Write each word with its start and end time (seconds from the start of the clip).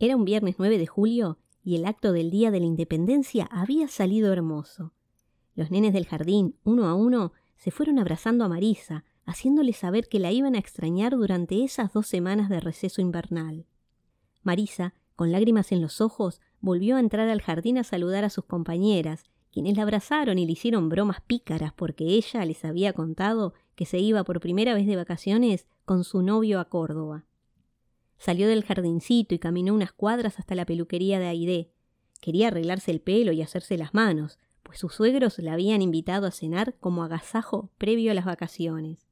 Era 0.00 0.14
un 0.14 0.24
viernes 0.24 0.56
9 0.58 0.78
de 0.78 0.86
julio 0.86 1.38
y 1.64 1.74
el 1.74 1.84
acto 1.84 2.12
del 2.12 2.30
Día 2.30 2.52
de 2.52 2.60
la 2.60 2.66
Independencia 2.66 3.46
había 3.50 3.88
salido 3.88 4.32
hermoso. 4.32 4.92
Los 5.56 5.72
nenes 5.72 5.92
del 5.92 6.06
jardín, 6.06 6.54
uno 6.62 6.86
a 6.86 6.94
uno, 6.94 7.32
se 7.56 7.72
fueron 7.72 7.98
abrazando 7.98 8.44
a 8.44 8.48
Marisa, 8.48 9.04
haciéndole 9.26 9.72
saber 9.72 10.08
que 10.08 10.20
la 10.20 10.30
iban 10.30 10.54
a 10.54 10.60
extrañar 10.60 11.16
durante 11.16 11.64
esas 11.64 11.92
dos 11.92 12.06
semanas 12.06 12.48
de 12.48 12.60
receso 12.60 13.00
invernal. 13.00 13.66
Marisa, 14.44 14.94
con 15.16 15.32
lágrimas 15.32 15.72
en 15.72 15.82
los 15.82 16.00
ojos, 16.00 16.40
volvió 16.60 16.94
a 16.94 17.00
entrar 17.00 17.28
al 17.28 17.42
jardín 17.42 17.76
a 17.76 17.82
saludar 17.82 18.24
a 18.24 18.30
sus 18.30 18.44
compañeras, 18.44 19.24
quienes 19.50 19.76
la 19.76 19.82
abrazaron 19.82 20.38
y 20.38 20.46
le 20.46 20.52
hicieron 20.52 20.88
bromas 20.88 21.22
pícaras 21.22 21.72
porque 21.72 22.04
ella 22.04 22.44
les 22.44 22.64
había 22.64 22.92
contado 22.92 23.52
que 23.74 23.84
se 23.84 23.98
iba 23.98 24.22
por 24.22 24.38
primera 24.38 24.74
vez 24.74 24.86
de 24.86 24.94
vacaciones 24.94 25.66
con 25.84 26.04
su 26.04 26.22
novio 26.22 26.60
a 26.60 26.68
Córdoba. 26.68 27.24
Salió 28.18 28.48
del 28.48 28.64
jardincito 28.64 29.34
y 29.34 29.38
caminó 29.38 29.74
unas 29.74 29.92
cuadras 29.92 30.38
hasta 30.38 30.54
la 30.54 30.66
peluquería 30.66 31.18
de 31.18 31.26
Aide. 31.26 31.70
Quería 32.20 32.48
arreglarse 32.48 32.90
el 32.90 33.00
pelo 33.00 33.32
y 33.32 33.42
hacerse 33.42 33.78
las 33.78 33.94
manos, 33.94 34.38
pues 34.62 34.78
sus 34.78 34.94
suegros 34.94 35.38
la 35.38 35.52
habían 35.52 35.82
invitado 35.82 36.26
a 36.26 36.32
cenar 36.32 36.74
como 36.78 37.04
agasajo 37.04 37.70
previo 37.78 38.10
a 38.10 38.14
las 38.14 38.24
vacaciones. 38.24 39.06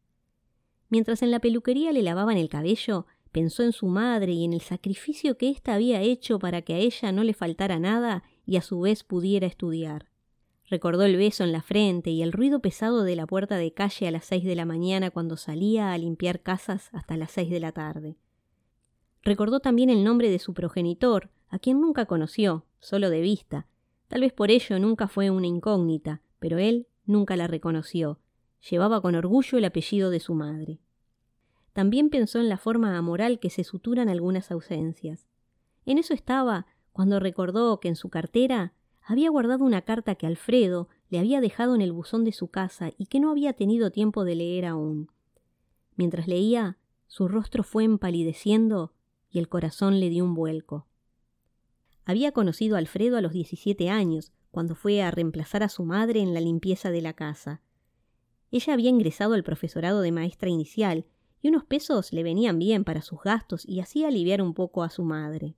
Mientras 0.88 1.22
en 1.22 1.30
la 1.30 1.40
peluquería 1.40 1.92
le 1.92 2.02
lavaban 2.02 2.36
el 2.36 2.48
cabello, 2.48 3.06
pensó 3.32 3.62
en 3.62 3.72
su 3.72 3.86
madre 3.86 4.32
y 4.32 4.44
en 4.44 4.52
el 4.52 4.60
sacrificio 4.60 5.36
que 5.36 5.50
ésta 5.50 5.74
había 5.74 6.00
hecho 6.00 6.38
para 6.38 6.62
que 6.62 6.74
a 6.74 6.78
ella 6.78 7.12
no 7.12 7.24
le 7.24 7.34
faltara 7.34 7.78
nada 7.78 8.24
y 8.44 8.56
a 8.56 8.62
su 8.62 8.80
vez 8.80 9.04
pudiera 9.04 9.46
estudiar. 9.46 10.10
Recordó 10.68 11.04
el 11.04 11.16
beso 11.16 11.44
en 11.44 11.52
la 11.52 11.62
frente 11.62 12.10
y 12.10 12.22
el 12.22 12.32
ruido 12.32 12.60
pesado 12.60 13.04
de 13.04 13.14
la 13.14 13.26
puerta 13.26 13.56
de 13.56 13.72
calle 13.72 14.08
a 14.08 14.10
las 14.10 14.24
seis 14.24 14.44
de 14.44 14.56
la 14.56 14.64
mañana 14.64 15.10
cuando 15.10 15.36
salía 15.36 15.92
a 15.92 15.98
limpiar 15.98 16.40
casas 16.40 16.90
hasta 16.92 17.16
las 17.16 17.30
seis 17.30 17.50
de 17.50 17.60
la 17.60 17.72
tarde. 17.72 18.16
Recordó 19.26 19.58
también 19.58 19.90
el 19.90 20.04
nombre 20.04 20.30
de 20.30 20.38
su 20.38 20.54
progenitor, 20.54 21.30
a 21.48 21.58
quien 21.58 21.80
nunca 21.80 22.06
conoció, 22.06 22.64
solo 22.78 23.10
de 23.10 23.20
vista. 23.22 23.66
Tal 24.06 24.20
vez 24.20 24.32
por 24.32 24.52
ello 24.52 24.78
nunca 24.78 25.08
fue 25.08 25.30
una 25.30 25.48
incógnita, 25.48 26.22
pero 26.38 26.58
él 26.58 26.86
nunca 27.06 27.34
la 27.34 27.48
reconoció. 27.48 28.20
Llevaba 28.70 29.00
con 29.00 29.16
orgullo 29.16 29.58
el 29.58 29.64
apellido 29.64 30.10
de 30.10 30.20
su 30.20 30.34
madre. 30.34 30.78
También 31.72 32.08
pensó 32.08 32.38
en 32.38 32.48
la 32.48 32.56
forma 32.56 32.96
amoral 32.96 33.40
que 33.40 33.50
se 33.50 33.64
suturan 33.64 34.08
algunas 34.08 34.52
ausencias. 34.52 35.26
En 35.86 35.98
eso 35.98 36.14
estaba 36.14 36.68
cuando 36.92 37.18
recordó 37.18 37.80
que 37.80 37.88
en 37.88 37.96
su 37.96 38.10
cartera 38.10 38.74
había 39.02 39.28
guardado 39.28 39.64
una 39.64 39.82
carta 39.82 40.14
que 40.14 40.28
Alfredo 40.28 40.88
le 41.08 41.18
había 41.18 41.40
dejado 41.40 41.74
en 41.74 41.80
el 41.80 41.90
buzón 41.90 42.22
de 42.22 42.30
su 42.30 42.46
casa 42.46 42.92
y 42.96 43.06
que 43.06 43.18
no 43.18 43.32
había 43.32 43.54
tenido 43.54 43.90
tiempo 43.90 44.24
de 44.24 44.36
leer 44.36 44.66
aún. 44.66 45.10
Mientras 45.96 46.28
leía, 46.28 46.78
su 47.08 47.26
rostro 47.26 47.64
fue 47.64 47.82
empalideciendo 47.82 48.92
y 49.30 49.38
el 49.38 49.48
corazón 49.48 50.00
le 50.00 50.08
dio 50.08 50.24
un 50.24 50.34
vuelco. 50.34 50.86
Había 52.04 52.32
conocido 52.32 52.76
a 52.76 52.78
Alfredo 52.78 53.16
a 53.16 53.20
los 53.20 53.32
17 53.32 53.90
años, 53.90 54.32
cuando 54.50 54.74
fue 54.74 55.02
a 55.02 55.10
reemplazar 55.10 55.62
a 55.62 55.68
su 55.68 55.84
madre 55.84 56.20
en 56.20 56.32
la 56.32 56.40
limpieza 56.40 56.90
de 56.90 57.02
la 57.02 57.12
casa. 57.12 57.60
Ella 58.50 58.72
había 58.72 58.90
ingresado 58.90 59.34
al 59.34 59.42
profesorado 59.42 60.00
de 60.00 60.12
maestra 60.12 60.48
inicial, 60.48 61.04
y 61.42 61.48
unos 61.48 61.64
pesos 61.64 62.12
le 62.12 62.22
venían 62.22 62.58
bien 62.58 62.84
para 62.84 63.02
sus 63.02 63.20
gastos 63.22 63.66
y 63.66 63.80
hacía 63.80 64.08
aliviar 64.08 64.40
un 64.40 64.54
poco 64.54 64.82
a 64.82 64.90
su 64.90 65.04
madre. 65.04 65.56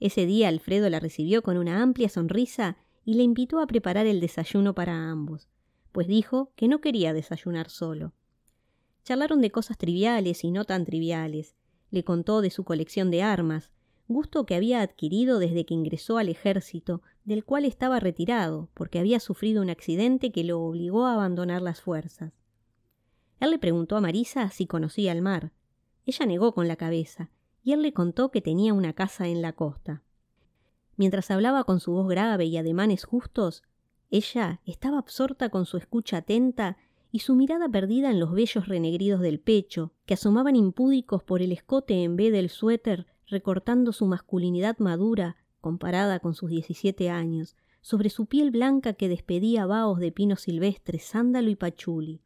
Ese 0.00 0.26
día 0.26 0.48
Alfredo 0.48 0.88
la 0.90 1.00
recibió 1.00 1.42
con 1.42 1.56
una 1.56 1.82
amplia 1.82 2.08
sonrisa 2.08 2.76
y 3.04 3.14
le 3.14 3.22
invitó 3.22 3.60
a 3.60 3.66
preparar 3.66 4.06
el 4.06 4.20
desayuno 4.20 4.74
para 4.74 5.10
ambos, 5.10 5.48
pues 5.92 6.06
dijo 6.06 6.52
que 6.56 6.68
no 6.68 6.80
quería 6.80 7.12
desayunar 7.12 7.70
solo. 7.70 8.12
Charlaron 9.04 9.40
de 9.40 9.50
cosas 9.50 9.78
triviales 9.78 10.44
y 10.44 10.50
no 10.50 10.64
tan 10.64 10.84
triviales, 10.84 11.54
le 11.90 12.04
contó 12.04 12.40
de 12.40 12.50
su 12.50 12.64
colección 12.64 13.10
de 13.10 13.22
armas, 13.22 13.70
gusto 14.08 14.44
que 14.44 14.54
había 14.54 14.80
adquirido 14.80 15.38
desde 15.38 15.64
que 15.64 15.74
ingresó 15.74 16.18
al 16.18 16.28
ejército, 16.28 17.02
del 17.24 17.44
cual 17.44 17.64
estaba 17.64 18.00
retirado, 18.00 18.68
porque 18.74 18.98
había 18.98 19.20
sufrido 19.20 19.62
un 19.62 19.70
accidente 19.70 20.32
que 20.32 20.44
lo 20.44 20.60
obligó 20.60 21.06
a 21.06 21.14
abandonar 21.14 21.62
las 21.62 21.80
fuerzas. 21.80 22.32
Él 23.38 23.50
le 23.50 23.58
preguntó 23.58 23.96
a 23.96 24.00
Marisa 24.00 24.50
si 24.50 24.66
conocía 24.66 25.12
el 25.12 25.22
mar. 25.22 25.52
Ella 26.06 26.26
negó 26.26 26.52
con 26.54 26.66
la 26.68 26.76
cabeza, 26.76 27.30
y 27.62 27.72
él 27.72 27.82
le 27.82 27.92
contó 27.92 28.30
que 28.30 28.40
tenía 28.40 28.74
una 28.74 28.92
casa 28.92 29.28
en 29.28 29.42
la 29.42 29.52
costa. 29.52 30.02
Mientras 30.96 31.30
hablaba 31.30 31.64
con 31.64 31.80
su 31.80 31.92
voz 31.92 32.08
grave 32.08 32.44
y 32.46 32.56
ademanes 32.56 33.04
justos, 33.04 33.62
ella 34.10 34.60
estaba 34.66 34.98
absorta 34.98 35.48
con 35.50 35.66
su 35.66 35.76
escucha 35.76 36.18
atenta 36.18 36.76
y 37.12 37.20
su 37.20 37.34
mirada 37.34 37.68
perdida 37.68 38.10
en 38.10 38.20
los 38.20 38.32
vellos 38.32 38.68
renegridos 38.68 39.20
del 39.20 39.40
pecho, 39.40 39.92
que 40.06 40.14
asomaban 40.14 40.56
impúdicos 40.56 41.22
por 41.22 41.42
el 41.42 41.52
escote 41.52 42.04
en 42.04 42.16
vez 42.16 42.32
del 42.32 42.48
suéter, 42.48 43.06
recortando 43.26 43.92
su 43.92 44.06
masculinidad 44.06 44.78
madura, 44.78 45.36
comparada 45.60 46.20
con 46.20 46.34
sus 46.34 46.50
diecisiete 46.50 47.10
años, 47.10 47.56
sobre 47.80 48.10
su 48.10 48.26
piel 48.26 48.50
blanca 48.50 48.92
que 48.92 49.08
despedía 49.08 49.66
vaos 49.66 49.98
de 49.98 50.12
pino 50.12 50.36
silvestre, 50.36 50.98
sándalo 50.98 51.50
y 51.50 51.56
pachuli. 51.56 52.20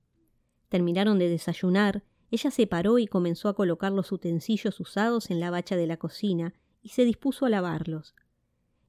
Terminaron 0.69 1.19
de 1.19 1.29
desayunar, 1.29 2.03
ella 2.31 2.51
se 2.51 2.67
paró 2.67 2.99
y 2.99 3.07
comenzó 3.07 3.49
a 3.49 3.55
colocar 3.55 3.93
los 3.93 4.11
utensilios 4.11 4.81
usados 4.81 5.31
en 5.31 5.41
la 5.41 5.51
bacha 5.51 5.77
de 5.77 5.87
la 5.87 5.97
cocina, 5.97 6.55
y 6.83 6.91
se 6.91 7.05
dispuso 7.05 7.47
a 7.47 7.49
lavarlos. 7.49 8.15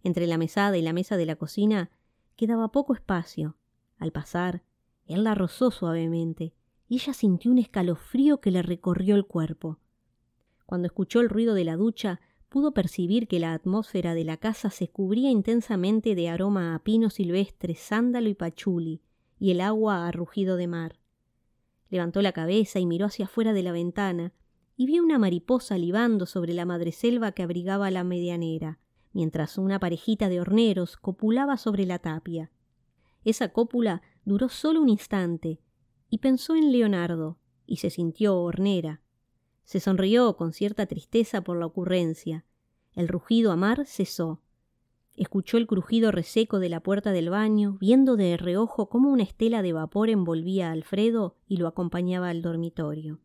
Entre 0.03 0.27
la 0.27 0.37
mesada 0.37 0.77
y 0.77 0.81
la 0.81 0.93
mesa 0.93 1.15
de 1.15 1.25
la 1.25 1.35
cocina 1.35 1.89
quedaba 2.35 2.71
poco 2.71 2.93
espacio. 2.93 3.55
Al 3.97 4.11
pasar, 4.11 4.63
él 5.05 5.23
la 5.23 5.35
rozó 5.35 5.71
suavemente, 5.71 6.53
y 6.87 6.95
ella 6.95 7.13
sintió 7.13 7.51
un 7.51 7.57
escalofrío 7.57 8.39
que 8.41 8.51
le 8.51 8.61
recorrió 8.61 9.15
el 9.15 9.25
cuerpo. 9.25 9.79
Cuando 10.65 10.87
escuchó 10.87 11.21
el 11.21 11.29
ruido 11.29 11.53
de 11.53 11.63
la 11.63 11.75
ducha, 11.75 12.19
pudo 12.49 12.73
percibir 12.73 13.27
que 13.27 13.39
la 13.39 13.53
atmósfera 13.53 14.13
de 14.13 14.23
la 14.23 14.37
casa 14.37 14.69
se 14.69 14.87
cubría 14.87 15.29
intensamente 15.29 16.15
de 16.15 16.29
aroma 16.29 16.75
a 16.75 16.79
pino 16.79 17.09
silvestre, 17.09 17.75
sándalo 17.75 18.29
y 18.29 18.33
pachuli, 18.33 19.01
y 19.37 19.51
el 19.51 19.61
agua 19.61 20.07
a 20.07 20.11
rugido 20.11 20.55
de 20.55 20.67
mar. 20.67 20.99
Levantó 21.89 22.21
la 22.21 22.31
cabeza 22.31 22.79
y 22.79 22.85
miró 22.85 23.07
hacia 23.07 23.25
afuera 23.25 23.53
de 23.53 23.63
la 23.63 23.71
ventana, 23.71 24.33
y 24.77 24.85
vio 24.85 25.03
una 25.03 25.19
mariposa 25.19 25.77
libando 25.77 26.25
sobre 26.25 26.53
la 26.53 26.65
madreselva 26.65 27.31
que 27.31 27.43
abrigaba 27.43 27.91
la 27.91 28.03
medianera, 28.03 28.79
mientras 29.13 29.57
una 29.57 29.79
parejita 29.79 30.29
de 30.29 30.41
horneros 30.41 30.97
copulaba 30.97 31.57
sobre 31.57 31.85
la 31.85 31.99
tapia. 31.99 32.51
Esa 33.23 33.49
cópula 33.49 34.01
duró 34.25 34.49
solo 34.49 34.81
un 34.81 34.89
instante, 34.89 35.59
y 36.09 36.17
pensó 36.17 36.55
en 36.55 36.71
Leonardo, 36.71 37.37
y 37.65 37.77
se 37.77 37.89
sintió 37.89 38.37
hornera. 38.37 39.01
Se 39.63 39.79
sonrió 39.79 40.35
con 40.35 40.53
cierta 40.53 40.85
tristeza 40.85 41.41
por 41.41 41.57
la 41.57 41.65
ocurrencia. 41.65 42.45
El 42.93 43.07
rugido 43.07 43.51
a 43.51 43.55
mar 43.55 43.85
cesó. 43.85 44.41
Escuchó 45.15 45.57
el 45.57 45.65
crujido 45.65 46.11
reseco 46.11 46.59
de 46.59 46.69
la 46.69 46.81
puerta 46.81 47.11
del 47.11 47.29
baño, 47.29 47.77
viendo 47.79 48.17
de 48.17 48.37
reojo 48.37 48.89
cómo 48.89 49.09
una 49.09 49.23
estela 49.23 49.61
de 49.61 49.73
vapor 49.73 50.09
envolvía 50.09 50.69
a 50.69 50.71
Alfredo 50.73 51.37
y 51.47 51.57
lo 51.57 51.67
acompañaba 51.67 52.29
al 52.29 52.41
dormitorio. 52.41 53.19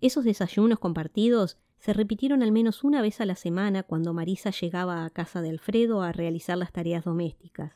Esos 0.00 0.24
desayunos 0.24 0.78
compartidos 0.78 1.58
se 1.78 1.92
repitieron 1.92 2.42
al 2.42 2.52
menos 2.52 2.84
una 2.84 3.00
vez 3.00 3.20
a 3.20 3.26
la 3.26 3.36
semana 3.36 3.82
cuando 3.82 4.12
Marisa 4.12 4.50
llegaba 4.50 5.04
a 5.04 5.10
casa 5.10 5.40
de 5.40 5.50
Alfredo 5.50 6.02
a 6.02 6.12
realizar 6.12 6.58
las 6.58 6.72
tareas 6.72 7.04
domésticas. 7.04 7.72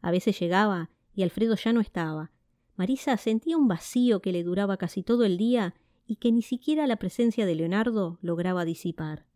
A 0.00 0.10
veces 0.10 0.38
llegaba 0.38 0.90
y 1.18 1.24
Alfredo 1.24 1.56
ya 1.56 1.72
no 1.72 1.80
estaba. 1.80 2.30
Marisa 2.76 3.16
sentía 3.16 3.56
un 3.56 3.66
vacío 3.66 4.22
que 4.22 4.30
le 4.30 4.44
duraba 4.44 4.76
casi 4.76 5.02
todo 5.02 5.24
el 5.24 5.36
día 5.36 5.74
y 6.06 6.14
que 6.14 6.30
ni 6.30 6.42
siquiera 6.42 6.86
la 6.86 6.94
presencia 6.94 7.44
de 7.44 7.56
Leonardo 7.56 8.20
lograba 8.22 8.64
disipar. 8.64 9.26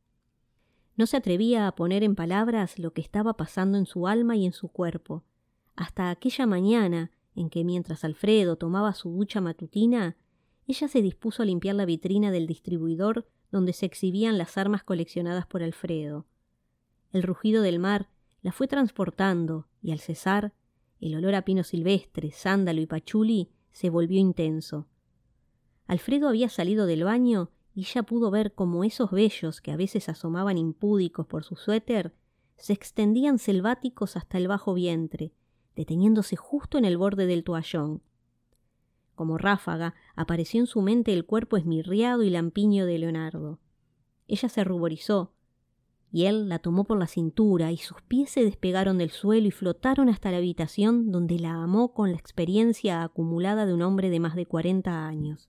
No 0.94 1.06
se 1.06 1.16
atrevía 1.16 1.66
a 1.66 1.74
poner 1.74 2.04
en 2.04 2.14
palabras 2.14 2.78
lo 2.78 2.92
que 2.92 3.00
estaba 3.00 3.36
pasando 3.36 3.78
en 3.78 3.86
su 3.86 4.06
alma 4.06 4.36
y 4.36 4.46
en 4.46 4.52
su 4.52 4.68
cuerpo, 4.68 5.24
hasta 5.74 6.10
aquella 6.10 6.46
mañana 6.46 7.10
en 7.34 7.50
que 7.50 7.64
mientras 7.64 8.04
Alfredo 8.04 8.54
tomaba 8.54 8.94
su 8.94 9.10
ducha 9.10 9.40
matutina, 9.40 10.16
ella 10.68 10.86
se 10.86 11.02
dispuso 11.02 11.42
a 11.42 11.46
limpiar 11.46 11.74
la 11.74 11.84
vitrina 11.84 12.30
del 12.30 12.46
distribuidor 12.46 13.26
donde 13.50 13.72
se 13.72 13.86
exhibían 13.86 14.38
las 14.38 14.56
armas 14.56 14.84
coleccionadas 14.84 15.46
por 15.48 15.64
Alfredo. 15.64 16.26
El 17.10 17.24
rugido 17.24 17.60
del 17.60 17.80
mar 17.80 18.08
la 18.40 18.52
fue 18.52 18.68
transportando 18.68 19.66
y 19.82 19.90
al 19.90 19.98
cesar 19.98 20.52
el 21.02 21.16
olor 21.16 21.34
a 21.34 21.44
pino 21.44 21.64
silvestre, 21.64 22.30
sándalo 22.30 22.80
y 22.80 22.86
pachuli 22.86 23.50
se 23.72 23.90
volvió 23.90 24.20
intenso. 24.20 24.86
Alfredo 25.86 26.28
había 26.28 26.48
salido 26.48 26.86
del 26.86 27.04
baño 27.04 27.50
y 27.74 27.82
ya 27.82 28.02
pudo 28.04 28.30
ver 28.30 28.54
cómo 28.54 28.84
esos 28.84 29.10
vellos 29.10 29.60
que 29.60 29.72
a 29.72 29.76
veces 29.76 30.08
asomaban 30.08 30.58
impúdicos 30.58 31.26
por 31.26 31.44
su 31.44 31.56
suéter 31.56 32.14
se 32.56 32.72
extendían 32.72 33.38
selváticos 33.38 34.16
hasta 34.16 34.38
el 34.38 34.46
bajo 34.46 34.74
vientre, 34.74 35.32
deteniéndose 35.74 36.36
justo 36.36 36.78
en 36.78 36.84
el 36.84 36.96
borde 36.96 37.26
del 37.26 37.44
toallón. 37.44 38.02
Como 39.16 39.38
ráfaga 39.38 39.94
apareció 40.14 40.60
en 40.60 40.66
su 40.66 40.82
mente 40.82 41.12
el 41.12 41.26
cuerpo 41.26 41.56
esmirriado 41.56 42.22
y 42.22 42.30
lampiño 42.30 42.86
de 42.86 42.98
Leonardo. 42.98 43.58
Ella 44.28 44.48
se 44.48 44.64
ruborizó, 44.64 45.32
y 46.12 46.26
él 46.26 46.50
la 46.50 46.58
tomó 46.58 46.84
por 46.84 46.98
la 46.98 47.06
cintura 47.06 47.72
y 47.72 47.78
sus 47.78 48.02
pies 48.02 48.30
se 48.30 48.44
despegaron 48.44 48.98
del 48.98 49.10
suelo 49.10 49.48
y 49.48 49.50
flotaron 49.50 50.10
hasta 50.10 50.30
la 50.30 50.36
habitación 50.36 51.10
donde 51.10 51.38
la 51.38 51.54
amó 51.54 51.94
con 51.94 52.12
la 52.12 52.18
experiencia 52.18 53.02
acumulada 53.02 53.64
de 53.64 53.72
un 53.72 53.80
hombre 53.80 54.10
de 54.10 54.20
más 54.20 54.36
de 54.36 54.44
cuarenta 54.44 55.06
años. 55.06 55.48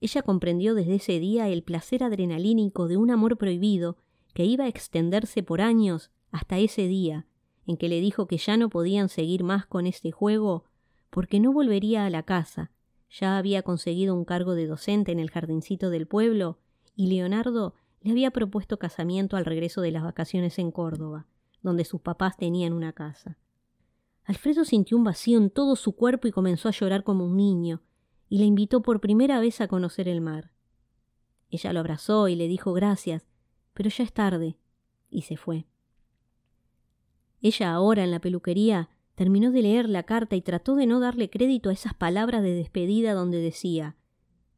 Ella 0.00 0.22
comprendió 0.22 0.74
desde 0.74 0.94
ese 0.94 1.20
día 1.20 1.48
el 1.48 1.62
placer 1.62 2.02
adrenalínico 2.02 2.88
de 2.88 2.96
un 2.96 3.10
amor 3.10 3.36
prohibido 3.36 3.98
que 4.32 4.44
iba 4.46 4.64
a 4.64 4.68
extenderse 4.68 5.42
por 5.42 5.60
años 5.60 6.10
hasta 6.30 6.58
ese 6.58 6.88
día 6.88 7.26
en 7.66 7.76
que 7.76 7.88
le 7.88 8.00
dijo 8.00 8.26
que 8.26 8.38
ya 8.38 8.56
no 8.56 8.70
podían 8.70 9.08
seguir 9.08 9.44
más 9.44 9.66
con 9.66 9.86
este 9.86 10.10
juego 10.10 10.64
porque 11.10 11.38
no 11.38 11.52
volvería 11.52 12.06
a 12.06 12.10
la 12.10 12.22
casa. 12.22 12.70
Ya 13.10 13.38
había 13.38 13.62
conseguido 13.62 14.14
un 14.14 14.24
cargo 14.24 14.54
de 14.54 14.66
docente 14.66 15.12
en 15.12 15.20
el 15.20 15.30
jardincito 15.30 15.90
del 15.90 16.06
pueblo 16.06 16.58
y 16.96 17.06
Leonardo 17.06 17.74
le 18.04 18.10
había 18.10 18.30
propuesto 18.30 18.78
casamiento 18.78 19.38
al 19.38 19.46
regreso 19.46 19.80
de 19.80 19.90
las 19.90 20.02
vacaciones 20.02 20.58
en 20.58 20.70
Córdoba, 20.70 21.26
donde 21.62 21.86
sus 21.86 22.02
papás 22.02 22.36
tenían 22.36 22.74
una 22.74 22.92
casa. 22.92 23.38
Alfredo 24.24 24.66
sintió 24.66 24.98
un 24.98 25.04
vacío 25.04 25.38
en 25.38 25.48
todo 25.48 25.74
su 25.74 25.96
cuerpo 25.96 26.28
y 26.28 26.30
comenzó 26.30 26.68
a 26.68 26.72
llorar 26.72 27.02
como 27.02 27.24
un 27.24 27.36
niño, 27.36 27.82
y 28.28 28.38
le 28.38 28.44
invitó 28.44 28.82
por 28.82 29.00
primera 29.00 29.40
vez 29.40 29.62
a 29.62 29.68
conocer 29.68 30.06
el 30.06 30.20
mar. 30.20 30.50
Ella 31.48 31.72
lo 31.72 31.80
abrazó 31.80 32.28
y 32.28 32.36
le 32.36 32.46
dijo 32.46 32.74
gracias, 32.74 33.26
pero 33.72 33.88
ya 33.88 34.04
es 34.04 34.12
tarde, 34.12 34.58
y 35.08 35.22
se 35.22 35.38
fue. 35.38 35.66
Ella 37.40 37.72
ahora 37.72 38.04
en 38.04 38.10
la 38.10 38.20
peluquería 38.20 38.90
terminó 39.14 39.50
de 39.50 39.62
leer 39.62 39.88
la 39.88 40.02
carta 40.02 40.36
y 40.36 40.42
trató 40.42 40.74
de 40.74 40.86
no 40.86 41.00
darle 41.00 41.30
crédito 41.30 41.70
a 41.70 41.72
esas 41.72 41.94
palabras 41.94 42.42
de 42.42 42.52
despedida 42.52 43.14
donde 43.14 43.38
decía 43.40 43.96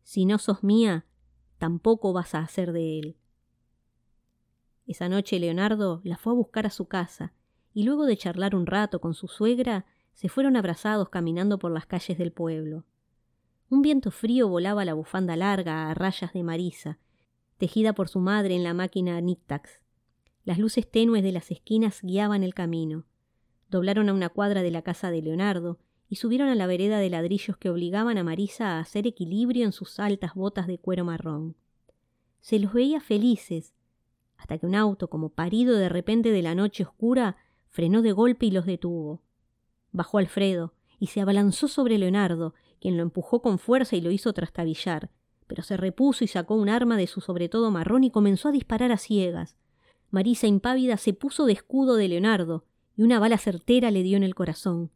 Si 0.02 0.24
no 0.24 0.38
sos 0.38 0.64
mía, 0.64 1.06
tampoco 1.58 2.12
vas 2.12 2.34
a 2.34 2.40
hacer 2.40 2.72
de 2.72 2.98
él. 2.98 3.16
Esa 4.86 5.08
noche 5.08 5.38
Leonardo 5.38 6.00
la 6.04 6.16
fue 6.16 6.32
a 6.32 6.36
buscar 6.36 6.66
a 6.66 6.70
su 6.70 6.86
casa, 6.86 7.32
y 7.74 7.82
luego 7.82 8.06
de 8.06 8.16
charlar 8.16 8.54
un 8.54 8.66
rato 8.66 9.00
con 9.00 9.14
su 9.14 9.28
suegra, 9.28 9.84
se 10.14 10.28
fueron 10.28 10.56
abrazados 10.56 11.10
caminando 11.10 11.58
por 11.58 11.70
las 11.70 11.86
calles 11.86 12.16
del 12.16 12.32
pueblo. 12.32 12.84
Un 13.68 13.82
viento 13.82 14.10
frío 14.10 14.48
volaba 14.48 14.84
la 14.84 14.94
bufanda 14.94 15.36
larga 15.36 15.90
a 15.90 15.94
rayas 15.94 16.32
de 16.32 16.42
marisa, 16.42 16.98
tejida 17.58 17.92
por 17.92 18.08
su 18.08 18.20
madre 18.20 18.54
en 18.54 18.62
la 18.62 18.74
máquina 18.74 19.20
Nictax. 19.20 19.80
Las 20.44 20.58
luces 20.58 20.90
tenues 20.90 21.22
de 21.22 21.32
las 21.32 21.50
esquinas 21.50 22.00
guiaban 22.02 22.44
el 22.44 22.54
camino. 22.54 23.04
Doblaron 23.68 24.08
a 24.08 24.14
una 24.14 24.28
cuadra 24.28 24.62
de 24.62 24.70
la 24.70 24.82
casa 24.82 25.10
de 25.10 25.20
Leonardo 25.20 25.78
y 26.08 26.16
subieron 26.16 26.48
a 26.48 26.54
la 26.54 26.68
vereda 26.68 26.98
de 26.98 27.10
ladrillos 27.10 27.56
que 27.56 27.68
obligaban 27.68 28.16
a 28.16 28.24
Marisa 28.24 28.76
a 28.76 28.80
hacer 28.80 29.06
equilibrio 29.06 29.64
en 29.64 29.72
sus 29.72 29.98
altas 29.98 30.34
botas 30.34 30.68
de 30.68 30.78
cuero 30.78 31.04
marrón. 31.04 31.56
Se 32.40 32.60
los 32.60 32.72
veía 32.72 33.00
felices, 33.00 33.74
hasta 34.36 34.58
que 34.58 34.66
un 34.66 34.74
auto, 34.74 35.08
como 35.08 35.30
parido 35.30 35.76
de 35.76 35.88
repente 35.88 36.30
de 36.30 36.42
la 36.42 36.54
noche 36.54 36.84
oscura, 36.84 37.36
frenó 37.68 38.02
de 38.02 38.12
golpe 38.12 38.46
y 38.46 38.50
los 38.50 38.66
detuvo. 38.66 39.22
Bajó 39.92 40.18
Alfredo 40.18 40.74
y 40.98 41.08
se 41.08 41.20
abalanzó 41.20 41.68
sobre 41.68 41.98
Leonardo, 41.98 42.54
quien 42.80 42.96
lo 42.96 43.02
empujó 43.02 43.42
con 43.42 43.58
fuerza 43.58 43.96
y 43.96 44.00
lo 44.00 44.10
hizo 44.10 44.32
trastabillar, 44.32 45.10
pero 45.46 45.62
se 45.62 45.76
repuso 45.76 46.24
y 46.24 46.26
sacó 46.26 46.54
un 46.54 46.68
arma 46.68 46.96
de 46.96 47.06
su 47.06 47.20
sobretodo 47.20 47.70
marrón 47.70 48.04
y 48.04 48.10
comenzó 48.10 48.48
a 48.48 48.52
disparar 48.52 48.92
a 48.92 48.98
ciegas. 48.98 49.56
Marisa 50.10 50.46
impávida 50.46 50.96
se 50.96 51.12
puso 51.12 51.46
de 51.46 51.52
escudo 51.52 51.96
de 51.96 52.08
Leonardo, 52.08 52.64
y 52.96 53.02
una 53.02 53.18
bala 53.18 53.38
certera 53.38 53.90
le 53.90 54.02
dio 54.02 54.16
en 54.16 54.22
el 54.22 54.34
corazón. 54.34 54.90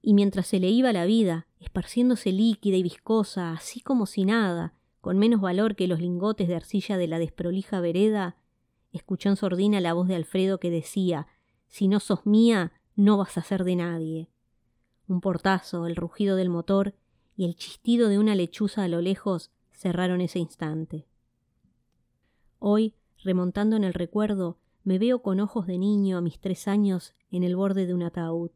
Y 0.00 0.14
mientras 0.14 0.48
se 0.48 0.58
le 0.58 0.68
iba 0.68 0.92
la 0.92 1.04
vida, 1.04 1.46
esparciéndose 1.60 2.32
líquida 2.32 2.76
y 2.76 2.82
viscosa, 2.82 3.52
así 3.52 3.80
como 3.80 4.06
si 4.06 4.24
nada, 4.24 4.74
con 5.00 5.18
menos 5.18 5.40
valor 5.40 5.76
que 5.76 5.86
los 5.86 6.00
lingotes 6.00 6.48
de 6.48 6.56
arcilla 6.56 6.96
de 6.96 7.06
la 7.06 7.18
desprolija 7.18 7.80
vereda, 7.80 8.36
escuchó 8.92 9.28
en 9.28 9.36
sordina 9.36 9.80
la 9.80 9.94
voz 9.94 10.08
de 10.08 10.14
Alfredo 10.14 10.58
que 10.58 10.70
decía 10.70 11.26
Si 11.68 11.88
no 11.88 12.00
sos 12.00 12.26
mía, 12.26 12.72
no 12.94 13.16
vas 13.16 13.38
a 13.38 13.42
ser 13.42 13.64
de 13.64 13.76
nadie. 13.76 14.30
Un 15.08 15.20
portazo, 15.20 15.86
el 15.86 15.96
rugido 15.96 16.36
del 16.36 16.48
motor 16.48 16.94
y 17.36 17.44
el 17.44 17.56
chistido 17.56 18.08
de 18.08 18.18
una 18.18 18.34
lechuza 18.34 18.84
a 18.84 18.88
lo 18.88 19.00
lejos 19.00 19.50
cerraron 19.70 20.20
ese 20.20 20.38
instante. 20.38 21.06
Hoy 22.58 22.94
remontando 23.22 23.76
en 23.76 23.84
el 23.84 23.94
recuerdo, 23.94 24.58
me 24.84 24.98
veo 24.98 25.22
con 25.22 25.40
ojos 25.40 25.66
de 25.66 25.78
niño 25.78 26.18
a 26.18 26.20
mis 26.20 26.40
tres 26.40 26.66
años 26.68 27.14
en 27.30 27.44
el 27.44 27.56
borde 27.56 27.86
de 27.86 27.94
un 27.94 28.02
ataúd, 28.02 28.50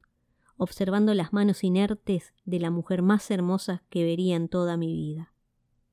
observando 0.56 1.14
las 1.14 1.32
manos 1.32 1.62
inertes 1.64 2.34
de 2.44 2.60
la 2.60 2.70
mujer 2.70 3.02
más 3.02 3.30
hermosa 3.30 3.84
que 3.90 4.04
vería 4.04 4.36
en 4.36 4.48
toda 4.48 4.76
mi 4.76 4.92
vida. 4.92 5.32